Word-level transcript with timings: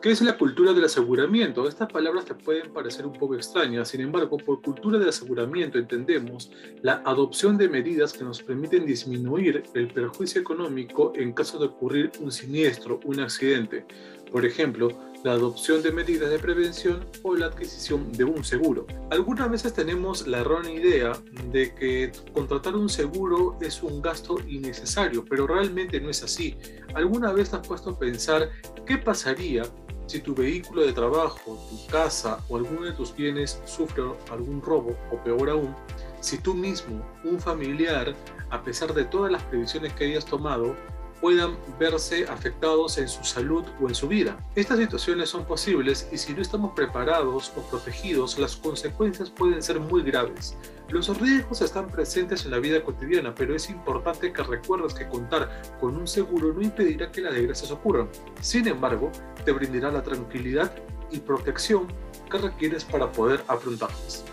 ¿Qué 0.00 0.10
es 0.10 0.22
la 0.22 0.38
cultura 0.38 0.72
del 0.72 0.84
aseguramiento? 0.84 1.68
Estas 1.68 1.92
palabras 1.92 2.24
te 2.24 2.32
pueden 2.32 2.72
parecer 2.72 3.04
un 3.04 3.12
poco 3.12 3.34
extrañas, 3.34 3.88
sin 3.88 4.00
embargo, 4.00 4.38
por 4.38 4.62
cultura 4.62 4.98
del 4.98 5.10
aseguramiento 5.10 5.76
entendemos 5.76 6.50
la 6.80 7.02
adopción 7.04 7.58
de 7.58 7.68
medidas 7.68 8.14
que 8.14 8.24
nos 8.24 8.42
permiten 8.42 8.86
disminuir 8.86 9.62
el 9.74 9.88
perjuicio 9.88 10.40
económico 10.40 11.12
en 11.16 11.34
caso 11.34 11.58
de 11.58 11.66
ocurrir 11.66 12.12
un 12.20 12.32
siniestro, 12.32 12.98
un 13.04 13.20
accidente. 13.20 13.84
Por 14.32 14.46
ejemplo, 14.46 14.88
la 15.22 15.32
adopción 15.32 15.82
de 15.82 15.92
medidas 15.92 16.30
de 16.30 16.38
prevención 16.38 17.04
o 17.22 17.36
la 17.36 17.46
adquisición 17.46 18.10
de 18.12 18.24
un 18.24 18.42
seguro. 18.42 18.86
Algunas 19.10 19.50
veces 19.50 19.74
tenemos 19.74 20.26
la 20.26 20.38
errónea 20.38 20.72
idea 20.72 21.12
de 21.52 21.74
que 21.74 22.10
contratar 22.32 22.74
un 22.74 22.88
seguro 22.88 23.58
es 23.60 23.82
un 23.82 24.00
gasto 24.00 24.38
innecesario, 24.48 25.24
pero 25.28 25.46
realmente 25.46 26.00
no 26.00 26.08
es 26.08 26.22
así. 26.22 26.56
¿Alguna 26.94 27.32
vez 27.32 27.50
te 27.50 27.56
has 27.56 27.66
puesto 27.66 27.90
a 27.90 27.98
pensar 27.98 28.48
qué 28.86 28.96
pasaría 28.96 29.62
si 30.10 30.18
tu 30.18 30.34
vehículo 30.34 30.82
de 30.82 30.92
trabajo, 30.92 31.56
tu 31.70 31.86
casa 31.86 32.44
o 32.48 32.56
alguno 32.56 32.82
de 32.82 32.92
tus 32.92 33.14
bienes 33.14 33.62
sufre 33.64 34.02
algún 34.28 34.60
robo 34.60 34.96
o 35.12 35.22
peor 35.22 35.50
aún, 35.50 35.72
si 36.18 36.36
tú 36.36 36.52
mismo, 36.52 37.00
un 37.22 37.38
familiar, 37.38 38.12
a 38.50 38.60
pesar 38.60 38.92
de 38.92 39.04
todas 39.04 39.30
las 39.30 39.42
previsiones 39.44 39.92
que 39.92 40.06
hayas 40.06 40.24
tomado, 40.24 40.74
puedan 41.20 41.56
verse 41.78 42.26
afectados 42.28 42.98
en 42.98 43.08
su 43.08 43.22
salud 43.22 43.64
o 43.80 43.88
en 43.88 43.94
su 43.94 44.08
vida. 44.08 44.36
Estas 44.56 44.78
situaciones 44.78 45.28
son 45.28 45.44
posibles 45.44 46.08
y 46.10 46.18
si 46.18 46.34
no 46.34 46.42
estamos 46.42 46.72
preparados 46.72 47.52
o 47.56 47.62
protegidos, 47.70 48.36
las 48.36 48.56
consecuencias 48.56 49.30
pueden 49.30 49.62
ser 49.62 49.78
muy 49.78 50.02
graves. 50.02 50.56
Los 50.90 51.20
riesgos 51.20 51.62
están 51.62 51.86
presentes 51.86 52.44
en 52.44 52.50
la 52.50 52.58
vida 52.58 52.82
cotidiana, 52.82 53.32
pero 53.32 53.54
es 53.54 53.70
importante 53.70 54.32
que 54.32 54.42
recuerdes 54.42 54.92
que 54.92 55.08
contar 55.08 55.62
con 55.78 55.96
un 55.96 56.08
seguro 56.08 56.52
no 56.52 56.60
impedirá 56.60 57.12
que 57.12 57.20
las 57.20 57.32
desgracias 57.32 57.70
ocurran. 57.70 58.08
Sin 58.40 58.66
embargo, 58.66 59.12
te 59.44 59.52
brindará 59.52 59.92
la 59.92 60.02
tranquilidad 60.02 60.74
y 61.12 61.20
protección 61.20 61.86
que 62.28 62.38
requieres 62.38 62.84
para 62.84 63.10
poder 63.12 63.40
afrontarlas. 63.46 64.24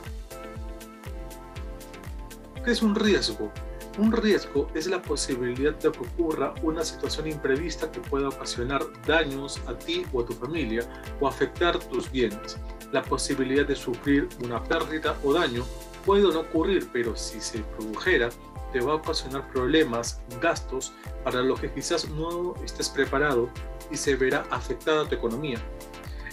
¿Qué 2.66 2.72
es 2.72 2.82
un 2.82 2.96
riesgo? 2.96 3.52
Un 4.00 4.12
riesgo 4.12 4.68
es 4.74 4.88
la 4.88 5.00
posibilidad 5.00 5.76
de 5.76 5.92
que 5.92 6.00
ocurra 6.00 6.56
una 6.64 6.84
situación 6.84 7.28
imprevista 7.28 7.92
que 7.92 8.00
pueda 8.00 8.30
ocasionar 8.30 8.82
daños 9.06 9.62
a 9.68 9.78
ti 9.78 10.08
o 10.12 10.22
a 10.22 10.26
tu 10.26 10.34
familia 10.34 10.82
o 11.20 11.28
afectar 11.28 11.78
tus 11.78 12.12
bienes. 12.12 12.58
La 12.92 13.04
posibilidad 13.04 13.66
de 13.66 13.76
sufrir 13.76 14.30
una 14.44 14.64
pérdida 14.64 15.18
o 15.24 15.34
daño 15.34 15.64
puede 16.06 16.24
no 16.24 16.40
ocurrir, 16.40 16.88
pero 16.94 17.16
si 17.16 17.42
se 17.42 17.60
produjera, 17.60 18.30
te 18.72 18.80
va 18.80 18.94
a 18.94 18.96
ocasionar 18.96 19.50
problemas, 19.52 20.22
gastos 20.42 20.94
para 21.24 21.42
los 21.42 21.60
que 21.60 21.72
quizás 21.72 22.10
no 22.10 22.54
estés 22.64 22.90
preparado 22.90 23.50
y 23.92 23.98
se 23.98 24.16
verá 24.16 24.46
afectada 24.52 25.08
tu 25.08 25.16
economía. 25.16 25.60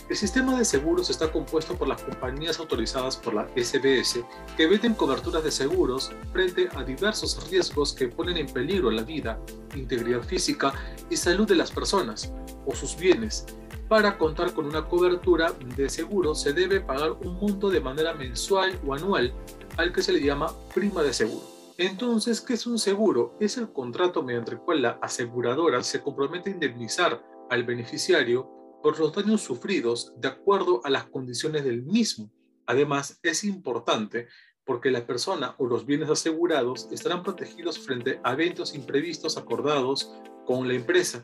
El 0.09 0.17
sistema 0.17 0.59
de 0.59 0.67
seguros 0.67 1.09
está 1.09 1.33
compuesto 1.33 1.77
por 1.77 1.89
las 1.89 2.03
compañías 2.03 2.59
autorizadas 2.59 3.17
por 3.17 3.33
la 3.33 3.49
SBS 3.57 4.23
que 4.55 4.67
venden 4.67 4.93
coberturas 4.93 5.43
de 5.43 5.51
seguros 5.51 6.13
frente 6.31 6.69
a 6.75 6.85
diversos 6.85 7.49
riesgos 7.51 7.95
que 7.95 8.09
ponen 8.09 8.37
en 8.37 8.47
peligro 8.47 8.91
la 8.91 9.03
vida, 9.03 9.41
integridad 9.75 10.23
física 10.23 10.75
y 11.09 11.17
salud 11.17 11.49
de 11.49 11.55
las 11.55 11.71
personas 11.71 12.31
o 12.67 12.75
sus 12.75 12.95
bienes. 12.97 13.47
Para 13.89 14.17
contar 14.17 14.55
con 14.55 14.65
una 14.65 14.89
cobertura 14.89 15.53
de 15.77 15.91
seguro 15.91 16.35
se 16.35 16.55
debe 16.55 16.81
pagar 16.81 17.13
un 17.13 17.39
monto 17.39 17.69
de 17.69 17.81
manera 17.81 18.15
mensual 18.15 18.79
o 18.87 18.95
anual 18.95 19.35
al 19.77 19.93
que 19.93 20.03
se 20.03 20.13
le 20.13 20.25
llama 20.25 20.53
prima 20.75 21.03
de 21.03 21.13
seguro. 21.13 21.45
Entonces, 21.77 22.41
¿qué 22.41 22.55
es 22.55 22.67
un 22.67 22.79
seguro? 22.79 23.37
Es 23.41 23.59
el 23.59 23.73
contrato 23.73 24.23
mediante 24.23 24.53
el 24.53 24.59
cual 24.59 24.83
la 24.83 24.99
aseguradora 25.03 25.83
se 25.83 26.01
compromete 26.01 26.51
a 26.51 26.55
indemnizar 26.55 27.23
al 27.51 27.65
beneficiario 27.65 28.49
por 28.83 28.99
los 28.99 29.13
daños 29.13 29.43
sufridos 29.43 30.15
de 30.17 30.29
acuerdo 30.29 30.81
a 30.85 30.91
las 30.91 31.05
condiciones 31.05 31.65
del 31.65 31.83
mismo. 31.83 32.31
Además, 32.67 33.19
es 33.23 33.45
importante 33.45 34.29
porque 34.65 34.91
la 34.91 35.07
persona 35.07 35.55
o 35.59 35.67
los 35.67 35.85
bienes 35.85 36.09
asegurados 36.09 36.89
estarán 36.91 37.23
protegidos 37.23 37.79
frente 37.79 38.19
a 38.23 38.33
eventos 38.33 38.75
imprevistos 38.75 39.37
acordados 39.37 40.15
con 40.47 40.69
la 40.69 40.75
empresa. 40.75 41.23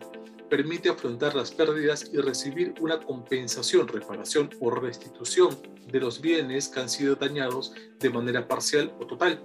Permite 0.50 0.90
afrontar 0.90 1.34
las 1.34 1.52
pérdidas 1.52 2.10
y 2.12 2.18
recibir 2.18 2.74
una 2.80 3.00
compensación, 3.00 3.88
reparación 3.88 4.50
o 4.60 4.70
restitución 4.70 5.56
de 5.90 6.00
los 6.00 6.20
bienes 6.20 6.68
que 6.68 6.80
han 6.80 6.88
sido 6.88 7.14
dañados 7.14 7.72
de 8.00 8.10
manera 8.10 8.46
parcial 8.48 8.92
o 9.00 9.06
total 9.06 9.40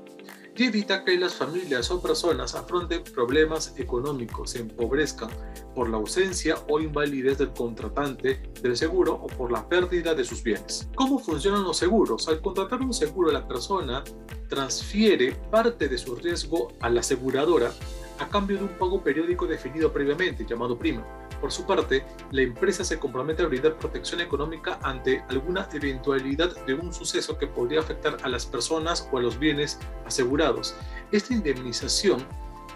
y 0.57 0.63
evita 0.63 1.03
que 1.03 1.17
las 1.17 1.33
familias 1.33 1.91
o 1.91 2.01
personas 2.01 2.55
afronten 2.55 3.03
problemas 3.03 3.73
económicos, 3.77 4.51
se 4.51 4.59
empobrezcan 4.59 5.29
por 5.73 5.89
la 5.89 5.97
ausencia 5.97 6.55
o 6.69 6.79
invalidez 6.79 7.37
del 7.39 7.51
contratante 7.51 8.41
del 8.61 8.77
seguro 8.77 9.16
o 9.16 9.27
por 9.27 9.51
la 9.51 9.67
pérdida 9.67 10.16
de 10.16 10.23
sus 10.23 10.41
bienes. 10.43 10.87
¿Cómo 10.95 11.19
funcionan 11.19 11.63
los 11.63 11.77
seguros? 11.77 12.29
Al 12.29 12.39
contratar 12.39 12.81
un 12.81 12.93
seguro, 12.93 13.31
la 13.31 13.45
persona 13.45 14.03
transfiere 14.47 15.33
parte 15.51 15.89
de 15.89 15.97
su 15.97 16.16
riesgo 16.16 16.69
a 16.79 16.89
la 16.89 17.01
aseguradora 17.01 17.73
a 18.19 18.27
cambio 18.27 18.57
de 18.57 18.63
un 18.63 18.69
pago 18.69 19.01
periódico 19.01 19.45
definido 19.45 19.91
previamente, 19.91 20.45
llamado 20.45 20.77
prima. 20.77 21.05
Por 21.41 21.51
su 21.51 21.65
parte, 21.65 22.05
la 22.31 22.41
empresa 22.41 22.83
se 22.83 22.97
compromete 22.97 23.43
a 23.43 23.47
brindar 23.47 23.77
protección 23.77 24.21
económica 24.21 24.79
ante 24.81 25.23
alguna 25.29 25.67
eventualidad 25.73 26.55
de 26.65 26.73
un 26.73 26.93
suceso 26.93 27.37
que 27.37 27.47
podría 27.47 27.81
afectar 27.81 28.17
a 28.23 28.29
las 28.29 28.45
personas 28.45 29.07
o 29.11 29.17
a 29.17 29.21
los 29.21 29.37
bienes 29.37 29.79
asegurados. 30.05 30.75
Esta 31.11 31.33
indemnización 31.33 32.25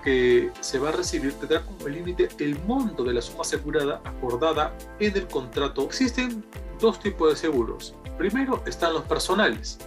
que 0.03 0.51
se 0.61 0.79
va 0.79 0.89
a 0.89 0.93
recibir 0.93 1.33
tendrá 1.33 1.61
como 1.61 1.87
límite 1.87 2.29
el 2.39 2.57
monto 2.65 3.03
de 3.03 3.13
la 3.13 3.21
suma 3.21 3.41
asegurada 3.41 4.01
acordada 4.05 4.75
en 4.99 5.15
el 5.15 5.27
contrato. 5.27 5.83
Existen 5.83 6.45
dos 6.79 6.99
tipos 6.99 7.29
de 7.31 7.35
seguros. 7.35 7.95
Primero 8.17 8.63
están 8.65 8.93
los 8.93 9.03
personales. 9.03 9.77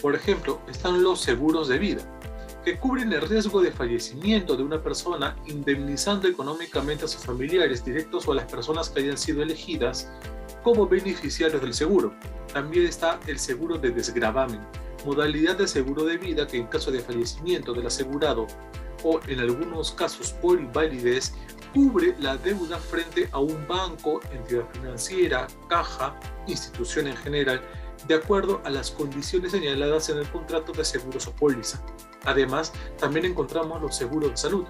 Por 0.00 0.14
ejemplo, 0.14 0.60
están 0.68 1.02
los 1.02 1.20
seguros 1.20 1.68
de 1.68 1.78
vida 1.78 2.17
cubren 2.76 3.12
el 3.12 3.22
riesgo 3.22 3.62
de 3.62 3.70
fallecimiento 3.70 4.56
de 4.56 4.64
una 4.64 4.82
persona 4.82 5.36
indemnizando 5.46 6.28
económicamente 6.28 7.04
a 7.04 7.08
sus 7.08 7.24
familiares 7.24 7.84
directos 7.84 8.26
o 8.26 8.32
a 8.32 8.34
las 8.36 8.50
personas 8.50 8.90
que 8.90 9.00
hayan 9.00 9.16
sido 9.16 9.42
elegidas 9.42 10.10
como 10.62 10.86
beneficiarios 10.86 11.62
del 11.62 11.72
seguro. 11.72 12.12
También 12.52 12.84
está 12.84 13.20
el 13.26 13.38
seguro 13.38 13.78
de 13.78 13.90
desgravamen, 13.90 14.60
modalidad 15.06 15.56
de 15.56 15.68
seguro 15.68 16.04
de 16.04 16.18
vida 16.18 16.46
que 16.46 16.56
en 16.56 16.66
caso 16.66 16.90
de 16.90 17.00
fallecimiento 17.00 17.72
del 17.72 17.86
asegurado 17.86 18.46
o 19.04 19.20
en 19.28 19.40
algunos 19.40 19.92
casos 19.92 20.32
por 20.32 20.58
invalidez 20.58 21.32
cubre 21.72 22.14
la 22.18 22.36
deuda 22.36 22.78
frente 22.78 23.28
a 23.32 23.38
un 23.38 23.66
banco, 23.68 24.20
entidad 24.32 24.68
financiera, 24.72 25.46
caja, 25.68 26.18
institución 26.46 27.06
en 27.06 27.16
general, 27.16 27.60
de 28.06 28.14
acuerdo 28.14 28.60
a 28.64 28.70
las 28.70 28.90
condiciones 28.90 29.52
señaladas 29.52 30.08
en 30.08 30.18
el 30.18 30.30
contrato 30.30 30.72
de 30.72 30.84
seguros 30.84 31.26
o 31.26 31.32
póliza. 31.32 31.82
Además, 32.24 32.72
también 32.98 33.26
encontramos 33.26 33.80
los 33.80 33.96
seguros 33.96 34.30
de 34.30 34.36
salud. 34.36 34.64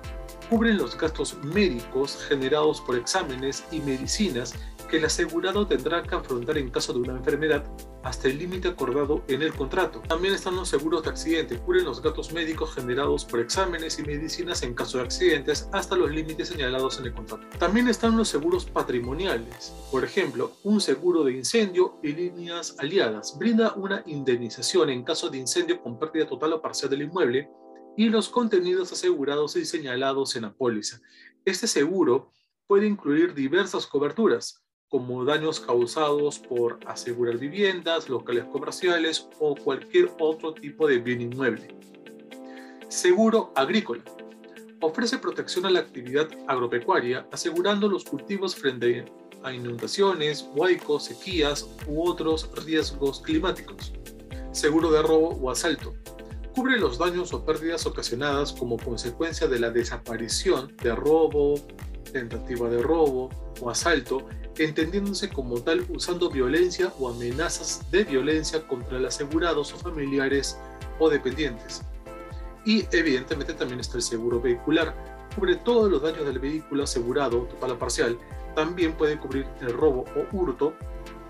Cubren 0.49 0.79
los 0.79 0.97
gastos 0.97 1.37
médicos 1.45 2.19
generados 2.29 2.81
por 2.81 2.97
exámenes 2.97 3.65
y 3.71 3.81
medicinas 3.81 4.55
que 4.89 4.97
el 4.97 5.05
asegurado 5.05 5.67
tendrá 5.67 6.03
que 6.03 6.15
afrontar 6.15 6.59
en 6.59 6.71
caso 6.71 6.93
de 6.93 7.01
una 7.01 7.13
enfermedad 7.13 7.65
hasta 8.03 8.29
el 8.29 8.39
límite 8.39 8.69
acordado 8.69 9.23
en 9.29 9.43
el 9.43 9.55
contrato. 9.55 10.01
También 10.09 10.35
están 10.35 10.57
los 10.57 10.69
seguros 10.69 11.03
de 11.03 11.11
accidente, 11.11 11.59
cubren 11.59 11.85
los 11.85 12.03
gastos 12.03 12.33
médicos 12.33 12.75
generados 12.75 13.25
por 13.25 13.41
exámenes 13.41 13.99
y 13.99 14.03
medicinas 14.03 14.63
en 14.63 14.75
caso 14.75 14.99
de 14.99 15.05
accidentes 15.05 15.69
hasta 15.73 15.97
los 15.97 16.11
límites 16.11 16.49
señalados 16.49 16.99
en 16.99 17.07
el 17.07 17.15
contrato. 17.15 17.47
También 17.59 17.89
están 17.89 18.17
los 18.17 18.29
seguros 18.29 18.65
patrimoniales, 18.65 19.75
por 19.91 20.05
ejemplo, 20.05 20.53
un 20.65 20.81
seguro 20.81 21.25
de 21.25 21.33
incendio 21.33 21.99
y 22.03 22.13
líneas 22.13 22.77
aliadas 22.79 23.39
brinda 23.39 23.75
una 23.75 24.03
indemnización 24.07 24.91
en 24.91 25.05
caso 25.05 25.29
de 25.29 25.39
incendio 25.39 25.83
con 25.83 25.99
pérdida 25.99 26.27
total 26.27 26.55
o 26.55 26.63
parcial 26.63 26.91
del 26.91 27.03
inmueble 27.03 27.51
y 27.97 28.09
los 28.09 28.29
contenidos 28.29 28.93
asegurados 28.93 29.57
y 29.57 29.65
señalados 29.65 30.37
en 30.37 30.43
la 30.43 30.53
póliza. 30.53 31.01
Este 31.45 31.67
seguro 31.67 32.33
puede 32.67 32.87
incluir 32.87 33.35
diversas 33.35 33.87
coberturas, 33.87 34.63
como 34.89 35.25
daños 35.25 35.61
causados 35.61 36.39
por 36.39 36.79
asegurar 36.87 37.37
viviendas, 37.37 38.09
locales 38.09 38.45
comerciales 38.45 39.29
o 39.39 39.55
cualquier 39.55 40.11
otro 40.19 40.55
tipo 40.55 40.87
de 40.89 40.99
bien 40.99 41.21
inmueble. 41.21 41.69
Seguro 42.89 43.53
agrícola. 43.55 44.03
Ofrece 44.81 45.19
protección 45.19 45.67
a 45.67 45.71
la 45.71 45.81
actividad 45.81 46.29
agropecuaria, 46.47 47.27
asegurando 47.33 47.89
los 47.89 48.05
cultivos 48.05 48.55
frente 48.55 49.05
a 49.43 49.53
inundaciones, 49.53 50.49
huaicos, 50.55 51.05
sequías 51.05 51.69
u 51.87 52.09
otros 52.09 52.51
riesgos 52.65 53.21
climáticos. 53.21 53.93
Seguro 54.53 54.91
de 54.91 55.03
robo 55.03 55.39
o 55.43 55.51
asalto. 55.51 55.95
Cubre 56.55 56.79
los 56.79 56.99
daños 56.99 57.35
o 57.35 57.45
pérdidas 57.45 57.85
ocasionadas 57.87 58.53
como 58.53 58.79
consecuencia 58.79 59.47
de 59.47 59.61
la 59.61 59.71
desaparición 59.71 60.75
de 60.83 60.95
robo, 60.95 61.57
tentativa 62.13 62.69
de 62.71 62.83
robo 62.83 63.29
o 63.61 63.71
asalto 63.71 64.27
entendiéndose 64.65 65.29
como 65.29 65.61
tal 65.61 65.85
usando 65.89 66.31
violencia 66.31 66.93
o 66.99 67.09
amenazas 67.09 67.83
de 67.91 68.05
violencia 68.05 68.67
contra 68.67 68.99
los 68.99 69.15
asegurados 69.15 69.73
o 69.73 69.77
familiares 69.77 70.59
o 70.99 71.09
dependientes. 71.09 71.83
Y 72.65 72.85
evidentemente 72.93 73.55
también 73.55 73.81
está 73.81 73.97
el 73.97 74.03
seguro 74.03 74.41
vehicular, 74.41 74.95
cubre 75.35 75.57
todos 75.57 75.91
los 75.91 76.03
daños 76.03 76.27
del 76.27 76.39
vehículo 76.39 76.85
asegurado, 76.85 77.43
total 77.43 77.73
o 77.73 77.79
parcial, 77.79 78.19
También 78.55 78.93
puede 78.95 79.17
cubrir 79.17 79.47
el 79.61 79.73
robo 79.73 80.05
o 80.17 80.37
hurto 80.37 80.75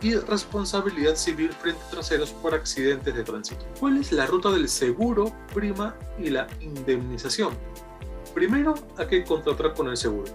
y 0.00 0.14
responsabilidad 0.14 1.16
civil 1.16 1.52
frente 1.52 1.80
a 1.88 1.90
terceros 1.90 2.30
por 2.30 2.54
accidentes 2.54 3.14
de 3.14 3.22
tránsito. 3.22 3.66
¿Cuál 3.78 3.98
es 3.98 4.12
la 4.12 4.24
ruta 4.26 4.50
del 4.50 4.68
seguro, 4.68 5.32
prima 5.52 5.94
y 6.18 6.30
la 6.30 6.46
indemnización? 6.60 7.52
Primero 8.34 8.74
hay 8.96 9.06
que 9.08 9.24
contratar 9.24 9.74
con 9.74 9.88
el 9.88 9.96
seguro. 9.96 10.32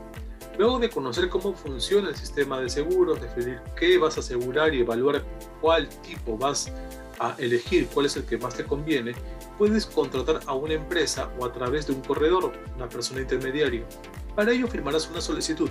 Luego 0.57 0.77
de 0.79 0.89
conocer 0.89 1.29
cómo 1.29 1.53
funciona 1.53 2.09
el 2.09 2.15
sistema 2.15 2.59
de 2.59 2.69
seguros, 2.69 3.19
definir 3.19 3.59
qué 3.75 3.97
vas 3.97 4.17
a 4.17 4.19
asegurar 4.19 4.73
y 4.73 4.81
evaluar 4.81 5.23
cuál 5.61 5.89
tipo 5.89 6.38
vas 6.38 6.71
a 7.19 7.35
elegir, 7.39 7.88
cuál 7.88 8.05
es 8.05 8.15
el 8.17 8.25
que 8.25 8.38
más 8.38 8.55
te 8.55 8.63
conviene, 8.63 9.13
puedes 9.57 9.85
contratar 9.85 10.41
a 10.45 10.53
una 10.53 10.75
empresa 10.75 11.31
o 11.39 11.45
a 11.45 11.51
través 11.51 11.88
de 11.88 11.94
un 11.94 12.01
corredor, 12.01 12.51
una 12.75 12.88
persona 12.88 13.21
intermediaria. 13.21 13.83
Para 14.35 14.51
ello 14.51 14.67
firmarás 14.67 15.09
una 15.09 15.21
solicitud. 15.21 15.69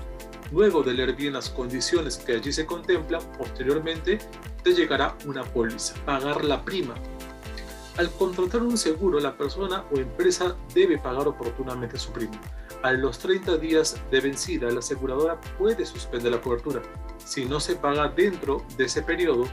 Luego 0.53 0.83
de 0.83 0.93
leer 0.93 1.15
bien 1.15 1.33
las 1.33 1.49
condiciones 1.49 2.19
que 2.19 2.33
allí 2.33 2.53
se 2.53 2.67
contemplan, 2.67 3.23
posteriormente 3.39 4.19
te 4.63 4.75
llegará 4.75 5.17
una 5.27 5.43
póliza. 5.45 5.95
Pagar 6.05 6.45
la 6.45 6.65
prima. 6.65 6.95
Al 7.99 8.11
contratar 8.11 8.63
un 8.63 8.79
seguro, 8.79 9.21
la 9.21 9.37
persona 9.37 9.85
o 9.93 9.99
empresa 9.99 10.57
debe 10.75 10.97
pagar 10.97 11.29
oportunamente 11.29 11.99
su 11.99 12.11
prima. 12.11 12.41
A 12.83 12.93
los 12.93 13.19
30 13.19 13.59
días 13.59 14.01
de 14.11 14.21
vencida, 14.21 14.71
la 14.71 14.79
aseguradora 14.79 15.39
puede 15.59 15.85
suspender 15.85 16.33
la 16.33 16.41
cobertura. 16.41 16.81
Si 17.19 17.45
no 17.45 17.61
se 17.61 17.77
paga 17.77 18.09
dentro 18.09 18.65
de 18.79 18.85
ese 18.85 19.03
periodo, 19.03 19.45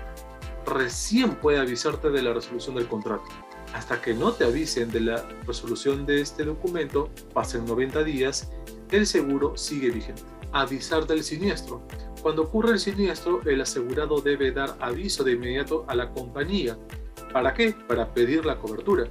recién 0.65 1.35
puede 1.35 1.59
avisarte 1.59 2.11
de 2.11 2.21
la 2.21 2.33
resolución 2.33 2.75
del 2.75 2.87
contrato. 2.87 3.25
Hasta 3.73 4.01
que 4.01 4.13
no 4.13 4.31
te 4.31 4.45
avisen 4.45 4.89
de 4.89 5.01
la 5.01 5.27
resolución 5.45 6.05
de 6.05 6.21
este 6.21 6.45
documento, 6.45 7.09
pasen 7.33 7.65
90 7.65 8.03
días, 8.03 8.51
el 8.89 9.05
seguro 9.05 9.57
sigue 9.57 9.91
vigente. 9.91 10.23
Avisar 10.53 11.05
del 11.05 11.23
siniestro. 11.23 11.85
Cuando 12.23 12.43
ocurre 12.43 12.71
el 12.71 12.79
siniestro, 12.79 13.41
el 13.45 13.61
asegurado 13.61 14.21
debe 14.21 14.51
dar 14.51 14.75
aviso 14.79 15.23
de 15.23 15.33
inmediato 15.33 15.85
a 15.87 15.93
la 15.93 16.09
compañía. 16.11 16.77
¿Para 17.33 17.53
qué? 17.53 17.75
Para 17.87 18.11
pedir 18.11 18.43
la 18.43 18.57
cobertura. 18.57 19.07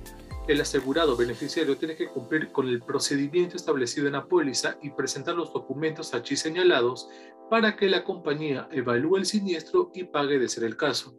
El 0.48 0.60
asegurado 0.60 1.16
beneficiario 1.16 1.76
tiene 1.76 1.94
que 1.94 2.08
cumplir 2.08 2.50
con 2.50 2.66
el 2.66 2.80
procedimiento 2.80 3.56
establecido 3.56 4.06
en 4.06 4.14
la 4.14 4.26
póliza 4.26 4.76
y 4.82 4.90
presentar 4.90 5.36
los 5.36 5.52
documentos 5.52 6.14
allí 6.14 6.36
señalados 6.36 7.08
para 7.48 7.76
que 7.76 7.88
la 7.88 8.02
compañía 8.02 8.68
evalúe 8.72 9.18
el 9.18 9.26
siniestro 9.26 9.92
y 9.94 10.04
pague 10.04 10.38
de 10.38 10.48
ser 10.48 10.64
el 10.64 10.76
caso. 10.76 11.16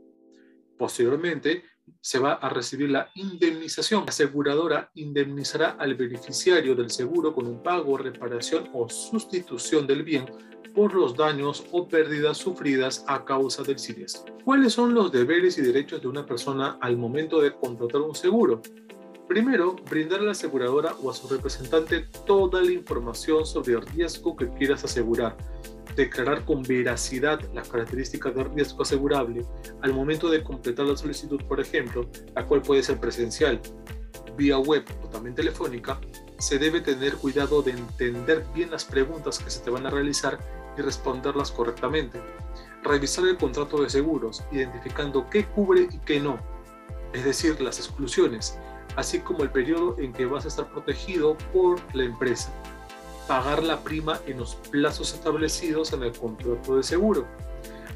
Posteriormente, 0.78 1.64
se 2.02 2.20
va 2.20 2.34
a 2.34 2.50
recibir 2.50 2.90
la 2.90 3.10
indemnización. 3.16 4.06
La 4.06 4.10
aseguradora 4.10 4.92
indemnizará 4.96 5.72
al 5.80 5.96
beneficiario 5.96 6.76
del 6.76 6.90
seguro 6.90 7.34
con 7.34 7.48
un 7.48 7.62
pago, 7.62 7.98
reparación 7.98 8.70
o 8.74 8.90
sustitución 8.90 9.88
del 9.88 10.04
bien 10.04 10.26
por 10.74 10.94
los 10.94 11.16
daños 11.16 11.66
o 11.72 11.88
pérdidas 11.88 12.38
sufridas 12.38 13.04
a 13.08 13.26
causa 13.26 13.64
del 13.64 13.80
siniestro. 13.80 14.38
¿Cuáles 14.46 14.74
son 14.74 14.94
los 14.94 15.12
deberes 15.12 15.58
y 15.58 15.62
derechos 15.62 16.02
de 16.02 16.08
una 16.08 16.26
persona 16.26 16.78
al 16.82 16.98
momento 16.98 17.42
de 17.42 17.54
contratar 17.54 18.02
un 18.02 18.16
seguro? 18.16 18.62
Primero, 19.28 19.76
brindar 19.88 20.22
a 20.22 20.24
la 20.24 20.32
aseguradora 20.32 20.96
o 21.04 21.12
a 21.12 21.14
su 21.14 21.28
representante 21.28 22.08
toda 22.26 22.62
la 22.62 22.72
información 22.72 23.46
sobre 23.46 23.74
el 23.74 23.82
riesgo 23.84 24.36
que 24.36 24.50
quieras 24.54 24.84
asegurar, 24.84 25.38
declarar 26.00 26.46
con 26.46 26.64
veracidad 26.64 27.42
las 27.54 27.68
características 27.68 28.34
del 28.34 28.50
riesgo 28.54 28.84
asegurable 28.84 29.46
al 29.82 29.94
momento 29.94 30.30
de 30.30 30.44
completar 30.44 30.86
la 30.86 30.96
solicitud, 30.96 31.42
por 31.44 31.60
ejemplo, 31.60 32.10
la 32.36 32.46
cual 32.46 32.62
puede 32.62 32.84
ser 32.84 33.00
presencial, 33.00 33.60
vía 34.38 34.58
web 34.58 34.86
o 35.04 35.10
también 35.10 35.36
telefónica, 35.36 36.00
se 36.38 36.58
debe 36.58 36.80
tener 36.80 37.16
cuidado 37.16 37.62
de 37.62 37.72
entender 37.72 38.46
bien 38.56 38.72
las 38.72 38.86
preguntas 38.86 39.40
que 39.40 39.50
se 39.50 39.60
te 39.60 39.70
van 39.70 39.86
a 39.86 39.90
realizar 39.90 40.40
y 40.78 40.82
responderlas 40.82 41.52
correctamente. 41.52 42.22
Revisar 42.84 43.28
el 43.28 43.38
contrato 43.38 43.82
de 43.82 43.90
seguros, 43.90 44.42
identificando 44.54 45.30
qué 45.30 45.46
cubre 45.46 45.90
y 45.92 46.00
qué 46.00 46.22
no, 46.22 46.40
es 47.12 47.26
decir, 47.26 47.60
las 47.60 47.78
exclusiones, 47.78 48.58
así 48.96 49.20
como 49.20 49.44
el 49.44 49.52
periodo 49.52 49.98
en 50.00 50.14
que 50.14 50.26
vas 50.26 50.46
a 50.46 50.48
estar 50.48 50.72
protegido 50.72 51.38
por 51.52 51.78
la 51.94 52.06
empresa 52.06 52.54
pagar 53.30 53.62
la 53.62 53.84
prima 53.84 54.20
en 54.26 54.40
los 54.40 54.56
plazos 54.56 55.14
establecidos 55.14 55.94
en 55.94 56.02
el 56.02 56.14
contrato 56.14 56.78
de 56.78 56.82
seguro, 56.82 57.28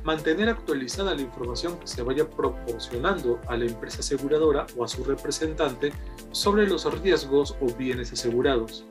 mantener 0.03 0.47
actualizada 0.47 1.15
la 1.15 1.23
información 1.23 1.79
que 1.79 1.87
se 1.87 2.03
vaya 2.03 2.29
proporcionando 2.29 3.41
a 3.47 3.57
la 3.57 3.65
empresa 3.65 4.01
aseguradora 4.01 4.67
o 4.77 4.83
a 4.83 4.87
su 4.87 5.03
representante 5.03 5.91
sobre 6.31 6.67
los 6.67 6.85
riesgos 7.01 7.55
o 7.61 7.65
bienes 7.73 8.13
asegurados, 8.13 8.85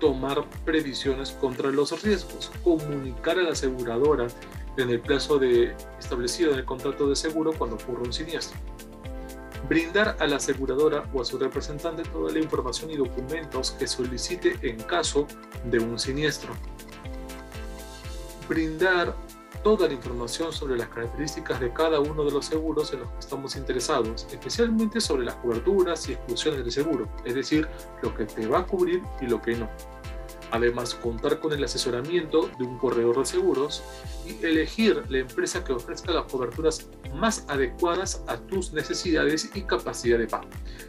tomar 0.00 0.44
previsiones 0.64 1.30
contra 1.30 1.70
los 1.70 2.02
riesgos, 2.02 2.50
comunicar 2.64 3.38
a 3.38 3.42
la 3.42 3.50
aseguradora 3.50 4.26
en 4.76 4.90
el 4.90 4.98
plazo 4.98 5.38
de, 5.38 5.76
establecido 6.00 6.50
en 6.54 6.58
el 6.58 6.64
contrato 6.64 7.08
de 7.08 7.14
seguro 7.14 7.52
cuando 7.56 7.76
ocurra 7.76 8.02
un 8.02 8.12
siniestro 8.12 8.58
brindar 9.68 10.16
a 10.18 10.26
la 10.26 10.36
aseguradora 10.36 11.04
o 11.12 11.20
a 11.20 11.24
su 11.24 11.38
representante 11.38 12.02
toda 12.02 12.32
la 12.32 12.38
información 12.38 12.90
y 12.90 12.96
documentos 12.96 13.72
que 13.72 13.86
solicite 13.86 14.58
en 14.62 14.82
caso 14.82 15.26
de 15.64 15.78
un 15.78 15.98
siniestro. 15.98 16.54
Brindar 18.48 19.14
toda 19.62 19.88
la 19.88 19.94
información 19.94 20.52
sobre 20.52 20.76
las 20.76 20.88
características 20.88 21.58
de 21.58 21.72
cada 21.72 21.98
uno 21.98 22.24
de 22.24 22.30
los 22.30 22.44
seguros 22.44 22.92
en 22.92 23.00
los 23.00 23.08
que 23.08 23.18
estamos 23.18 23.56
interesados, 23.56 24.26
especialmente 24.30 25.00
sobre 25.00 25.24
las 25.24 25.36
coberturas 25.36 26.06
y 26.08 26.12
exclusiones 26.12 26.60
del 26.60 26.70
seguro, 26.70 27.08
es 27.24 27.34
decir, 27.34 27.66
lo 28.02 28.14
que 28.14 28.26
te 28.26 28.46
va 28.46 28.60
a 28.60 28.66
cubrir 28.66 29.02
y 29.22 29.26
lo 29.26 29.40
que 29.40 29.56
no. 29.56 29.68
Además, 30.54 30.94
contar 30.94 31.40
con 31.40 31.52
el 31.52 31.64
asesoramiento 31.64 32.48
de 32.60 32.64
un 32.64 32.78
corredor 32.78 33.18
de 33.18 33.24
seguros 33.24 33.82
y 34.24 34.46
elegir 34.46 35.02
la 35.08 35.18
empresa 35.18 35.64
que 35.64 35.72
ofrezca 35.72 36.12
las 36.12 36.30
coberturas 36.30 36.88
más 37.12 37.44
adecuadas 37.48 38.22
a 38.28 38.36
tus 38.36 38.72
necesidades 38.72 39.50
y 39.52 39.62
capacidad 39.62 40.16
de 40.16 40.28
pago. 40.28 40.46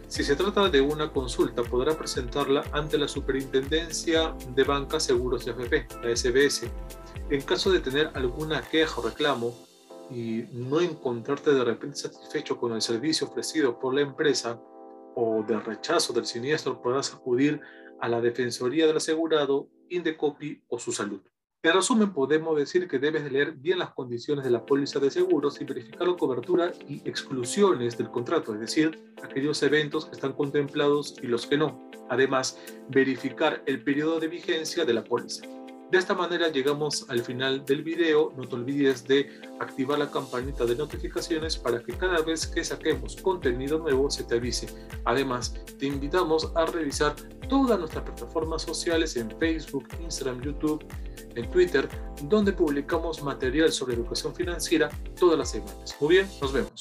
Si 0.08 0.24
se 0.24 0.36
trata 0.36 0.70
de 0.70 0.82
una 0.82 1.12
consulta, 1.12 1.64
podrá 1.64 1.98
presentarla 1.98 2.64
ante 2.74 3.00
la 3.00 3.08
Superintendencia 3.08 4.36
de 4.56 4.64
Banca 4.64 5.00
Seguros 5.00 5.48
y 5.48 5.50
AFP, 5.50 5.88
la 6.04 6.16
SBS. 6.16 6.70
En 7.32 7.42
caso 7.42 7.72
de 7.72 7.80
tener 7.80 8.12
alguna 8.14 8.62
queja 8.62 9.02
o 9.02 9.04
reclamo 9.04 9.52
y 10.12 10.44
no 10.52 10.80
encontrarte 10.80 11.52
de 11.52 11.64
repente 11.64 11.98
satisfecho 11.98 12.60
con 12.60 12.74
el 12.74 12.84
servicio 12.84 13.26
ofrecido 13.26 13.80
por 13.80 13.96
la 13.96 14.02
empresa 14.02 14.60
o 15.16 15.44
de 15.48 15.60
rechazo 15.60 16.14
del 16.14 16.28
siniestro, 16.28 16.80
podrás 16.84 17.12
acudir 17.16 17.62
a 18.00 18.10
la 18.10 18.22
Defensoría 18.22 18.88
del 18.88 18.98
Asegurado, 18.98 19.70
Indecopi 19.90 20.62
o 20.68 20.80
su 20.80 20.92
salud. 20.92 21.22
En 21.66 21.74
resumen, 21.74 22.14
podemos 22.14 22.56
decir 22.56 22.88
que 22.88 23.00
debes 23.00 23.32
leer 23.32 23.54
bien 23.54 23.80
las 23.80 23.92
condiciones 23.92 24.46
de 24.46 24.52
la 24.52 24.66
póliza 24.68 25.00
de 25.00 25.10
seguros 25.10 25.60
y 25.60 25.66
verificar 25.66 26.08
la 26.08 26.16
cobertura 26.16 26.72
y 26.88 26.98
exclusiones 27.10 27.98
del 27.98 28.12
contrato, 28.12 28.54
es 28.54 28.60
decir, 28.60 29.14
aquellos 29.24 29.64
eventos 29.64 30.06
que 30.06 30.12
están 30.12 30.34
contemplados 30.34 31.16
y 31.24 31.26
los 31.26 31.48
que 31.48 31.58
no. 31.58 31.90
Además, 32.08 32.60
verificar 32.90 33.64
el 33.66 33.84
periodo 33.84 34.20
de 34.20 34.28
vigencia 34.28 34.86
de 34.86 34.94
la 34.94 35.04
póliza. 35.04 35.48
De 35.92 36.00
esta 36.00 36.16
manera 36.16 36.50
llegamos 36.50 37.06
al 37.10 37.22
final 37.22 37.64
del 37.64 37.84
video. 37.84 38.34
No 38.36 38.48
te 38.48 38.56
olvides 38.56 39.08
de 39.08 39.30
activar 39.60 40.00
la 40.00 40.10
campanita 40.10 40.66
de 40.66 40.76
notificaciones 40.76 41.58
para 41.58 41.82
que 41.82 41.94
cada 41.94 42.22
vez 42.22 42.48
que 42.48 42.64
saquemos 42.64 43.16
contenido 43.22 43.78
nuevo 43.78 44.10
se 44.10 44.24
te 44.24 44.36
avise. 44.36 44.68
Además, 45.06 45.54
te 45.78 45.86
invitamos 45.86 46.52
a 46.56 46.66
revisar 46.66 47.16
todas 47.48 47.78
nuestras 47.78 48.04
plataformas 48.04 48.64
sociales 48.64 49.16
en 49.16 49.30
Facebook, 49.38 49.88
Instagram, 50.02 50.42
YouTube, 50.42 50.84
en 51.36 51.50
Twitter, 51.52 51.88
donde 52.24 52.52
publicamos 52.52 53.22
material 53.22 53.72
sobre 53.72 53.94
educación 53.94 54.34
financiera 54.34 54.90
todas 55.20 55.38
las 55.38 55.52
semanas. 55.52 55.96
Muy 56.02 56.16
bien, 56.16 56.28
nos 56.42 56.52
vemos. 56.52 56.72